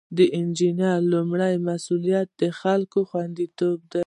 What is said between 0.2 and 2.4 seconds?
انجینر لومړی مسؤلیت